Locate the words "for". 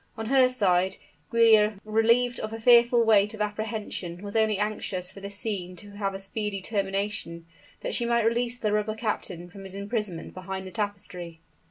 5.11-5.19